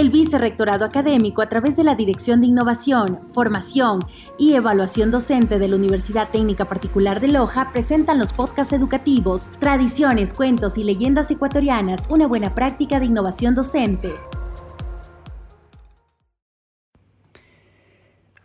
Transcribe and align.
El 0.00 0.08
Vicerrectorado 0.08 0.86
Académico, 0.86 1.42
a 1.42 1.50
través 1.50 1.76
de 1.76 1.84
la 1.84 1.94
Dirección 1.94 2.40
de 2.40 2.46
Innovación, 2.46 3.20
Formación 3.28 4.00
y 4.38 4.54
Evaluación 4.54 5.10
Docente 5.10 5.58
de 5.58 5.68
la 5.68 5.76
Universidad 5.76 6.30
Técnica 6.30 6.64
Particular 6.64 7.20
de 7.20 7.28
Loja, 7.28 7.70
presentan 7.70 8.18
los 8.18 8.32
podcasts 8.32 8.72
educativos 8.72 9.50
Tradiciones, 9.58 10.32
Cuentos 10.32 10.78
y 10.78 10.84
Leyendas 10.84 11.30
Ecuatorianas, 11.30 12.06
una 12.08 12.26
buena 12.26 12.54
práctica 12.54 12.98
de 12.98 13.04
innovación 13.04 13.54
docente. 13.54 14.14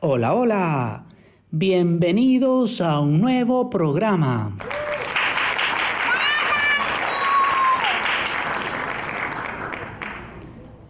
Hola, 0.02 0.34
hola. 0.34 1.06
Bienvenidos 1.52 2.82
a 2.82 3.00
un 3.00 3.22
nuevo 3.22 3.70
programa. 3.70 4.58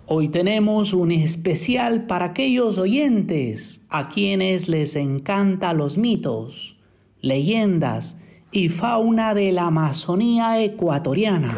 Hoy 0.07 0.27
tenemos 0.27 0.93
un 0.93 1.11
especial 1.11 2.05
para 2.05 2.25
aquellos 2.25 2.77
oyentes 2.77 3.83
a 3.89 4.07
quienes 4.07 4.69
les 4.69 4.95
encantan 4.95 5.79
los 5.79 5.97
mitos, 5.97 6.77
leyendas 7.21 8.15
y 8.51 8.69
fauna 8.69 9.33
de 9.33 9.51
la 9.51 9.65
Amazonía 9.65 10.61
ecuatoriana. 10.61 11.57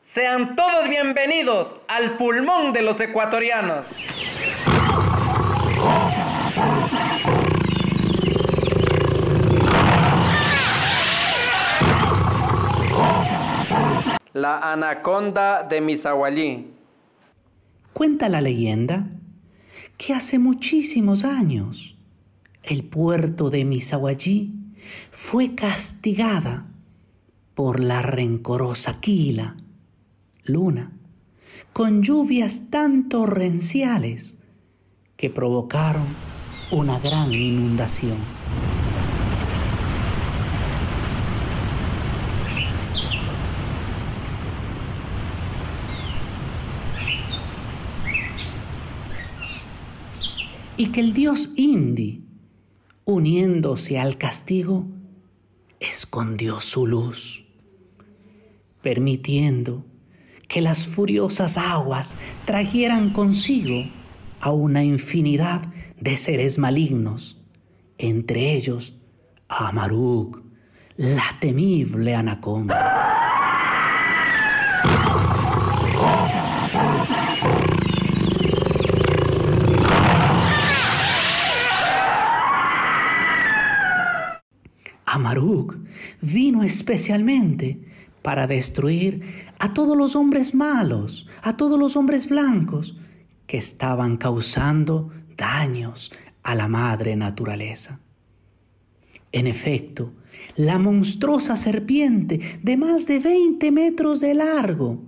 Sean 0.00 0.56
todos 0.56 0.90
bienvenidos 0.90 1.74
al 1.88 2.18
pulmón 2.18 2.74
de 2.74 2.82
los 2.82 3.00
ecuatorianos. 3.00 3.86
La 14.46 14.72
anaconda 14.72 15.64
de 15.64 15.80
Misahuallí. 15.80 16.68
Cuenta 17.92 18.28
la 18.28 18.40
leyenda 18.40 19.08
que 19.98 20.14
hace 20.14 20.38
muchísimos 20.38 21.24
años 21.24 21.96
el 22.62 22.84
puerto 22.84 23.50
de 23.50 23.64
Misahuallí 23.64 24.54
fue 25.10 25.56
castigada 25.56 26.68
por 27.56 27.80
la 27.80 28.02
rencorosa 28.02 29.00
Quila, 29.00 29.56
luna, 30.44 30.92
con 31.72 32.04
lluvias 32.04 32.70
tan 32.70 33.08
torrenciales 33.08 34.38
que 35.16 35.28
provocaron 35.28 36.06
una 36.70 37.00
gran 37.00 37.32
inundación. 37.32 38.18
Y 50.76 50.88
que 50.88 51.00
el 51.00 51.12
dios 51.12 51.50
Indi, 51.56 52.24
uniéndose 53.04 53.98
al 53.98 54.18
castigo, 54.18 54.86
escondió 55.80 56.60
su 56.60 56.86
luz, 56.86 57.44
permitiendo 58.82 59.84
que 60.48 60.60
las 60.60 60.86
furiosas 60.86 61.56
aguas 61.56 62.16
trajeran 62.44 63.10
consigo 63.10 63.84
a 64.40 64.52
una 64.52 64.84
infinidad 64.84 65.62
de 66.00 66.16
seres 66.16 66.58
malignos, 66.58 67.40
entre 67.98 68.54
ellos 68.54 68.94
a 69.48 69.72
Maruk, 69.72 70.42
la 70.96 71.36
temible 71.40 72.14
anaconda. 72.14 72.95
Amaruk 85.16 85.76
vino 86.20 86.62
especialmente 86.62 87.80
para 88.22 88.46
destruir 88.46 89.22
a 89.58 89.72
todos 89.72 89.96
los 89.96 90.16
hombres 90.16 90.54
malos, 90.54 91.28
a 91.42 91.56
todos 91.56 91.78
los 91.78 91.96
hombres 91.96 92.28
blancos 92.28 92.96
que 93.46 93.56
estaban 93.56 94.16
causando 94.16 95.10
daños 95.36 96.12
a 96.42 96.54
la 96.54 96.68
madre 96.68 97.16
naturaleza. 97.16 98.00
En 99.32 99.46
efecto, 99.46 100.12
la 100.56 100.78
monstruosa 100.78 101.56
serpiente 101.56 102.40
de 102.62 102.76
más 102.76 103.06
de 103.06 103.18
20 103.18 103.70
metros 103.70 104.20
de 104.20 104.34
largo 104.34 105.02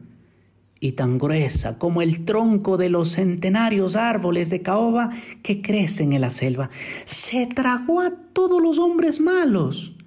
y 0.81 0.93
tan 0.93 1.19
gruesa 1.19 1.79
como 1.79 2.03
el 2.03 2.25
tronco 2.25 2.77
de 2.77 2.89
los 2.89 3.13
centenarios 3.13 3.97
árboles 3.97 4.49
de 4.49 4.63
caoba 4.63 5.11
que 5.43 5.61
crecen 5.61 6.13
en 6.13 6.21
la 6.21 6.31
selva, 6.31 6.71
se 7.05 7.47
tragó 7.47 8.01
a 8.01 8.13
todos 8.33 8.63
los 8.63 8.79
hombres 8.79 9.21
malos 9.21 9.98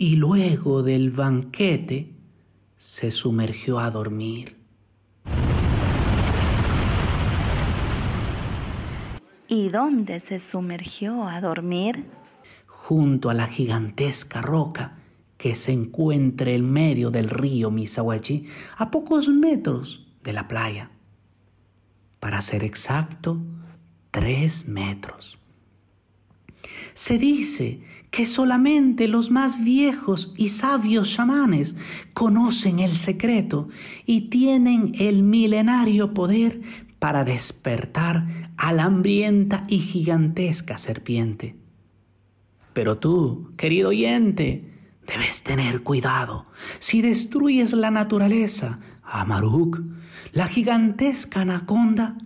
y 0.00 0.14
luego 0.14 0.84
del 0.84 1.10
banquete 1.10 2.14
se 2.76 3.10
sumergió 3.10 3.80
a 3.80 3.90
dormir. 3.90 4.56
¿Y 9.48 9.68
dónde 9.70 10.20
se 10.20 10.38
sumergió 10.38 11.24
a 11.24 11.40
dormir? 11.40 12.06
Junto 12.66 13.28
a 13.28 13.34
la 13.34 13.48
gigantesca 13.48 14.40
roca 14.40 14.98
que 15.36 15.56
se 15.56 15.72
encuentra 15.72 16.52
en 16.52 16.70
medio 16.70 17.10
del 17.10 17.28
río 17.28 17.72
Misawachi, 17.72 18.46
a 18.76 18.92
pocos 18.92 19.28
metros 19.28 20.06
de 20.22 20.32
la 20.32 20.46
playa. 20.46 20.90
Para 22.20 22.40
ser 22.40 22.62
exacto, 22.62 23.40
tres 24.12 24.68
metros. 24.68 25.38
Se 26.94 27.18
dice 27.18 27.80
que 28.10 28.26
solamente 28.26 29.08
los 29.08 29.30
más 29.30 29.62
viejos 29.62 30.32
y 30.36 30.48
sabios 30.48 31.12
chamanes 31.12 31.76
conocen 32.14 32.78
el 32.78 32.96
secreto 32.96 33.68
y 34.06 34.22
tienen 34.30 34.94
el 34.98 35.22
milenario 35.22 36.14
poder 36.14 36.60
para 36.98 37.24
despertar 37.24 38.26
a 38.56 38.72
la 38.72 38.84
hambrienta 38.84 39.64
y 39.68 39.78
gigantesca 39.78 40.78
serpiente. 40.78 41.56
Pero 42.72 42.98
tú, 42.98 43.52
querido 43.56 43.90
oyente, 43.90 44.72
debes 45.06 45.42
tener 45.42 45.82
cuidado. 45.82 46.46
Si 46.78 47.02
destruyes 47.02 47.72
la 47.72 47.90
naturaleza, 47.90 48.80
Amaruk, 49.02 49.80
la 50.32 50.46
gigantesca 50.46 51.40
anaconda, 51.42 52.16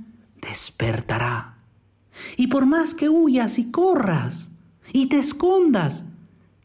despertará. 0.41 1.57
Y 2.37 2.49
por 2.49 2.67
más 2.67 2.95
que 2.95 3.09
huyas 3.09 3.59
y 3.59 3.71
corras, 3.71 4.53
y 4.93 5.07
te 5.07 5.19
escondas, 5.19 6.05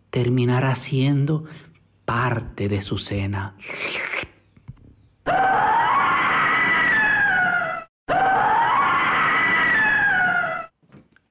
terminará 0.10 0.76
siendo 0.76 1.46
parte 2.06 2.70
de 2.70 2.82
su 2.82 2.98
cena. 2.98 3.56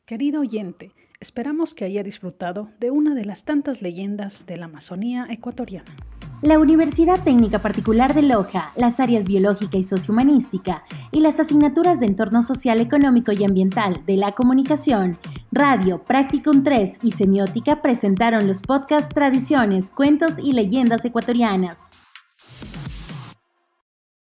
Querido 0.05 0.41
oyente, 0.41 0.93
esperamos 1.19 1.75
que 1.75 1.85
haya 1.85 2.03
disfrutado 2.03 2.71
de 2.79 2.91
una 2.91 3.15
de 3.15 3.25
las 3.25 3.45
tantas 3.45 3.83
leyendas 3.83 4.47
de 4.47 4.57
la 4.57 4.67
Amazonía 4.67 5.27
ecuatoriana. 5.29 5.97
La 6.43 6.59
Universidad 6.59 7.25
Técnica 7.25 7.61
Particular 7.61 8.15
de 8.15 8.21
Loja, 8.21 8.73
las 8.77 9.01
áreas 9.01 9.25
biológica 9.25 9.79
y 9.79 9.85
sociohumanística 9.85 10.85
y 11.11 11.21
las 11.21 11.41
asignaturas 11.41 11.99
de 11.99 12.07
entorno 12.07 12.43
social, 12.43 12.81
económico 12.81 13.33
y 13.33 13.43
ambiental 13.43 14.03
de 14.07 14.19
la 14.19 14.33
comunicación, 14.33 15.19
radio, 15.51 16.03
Practicum 16.05 16.63
3 16.63 16.99
y 17.03 17.13
semiótica 17.13 17.81
presentaron 17.81 18.47
los 18.47 18.61
podcasts 18.61 19.15
Tradiciones, 19.15 19.91
Cuentos 19.91 20.35
y 20.39 20.53
Leyendas 20.53 21.07
Ecuatorianas. 21.07 21.93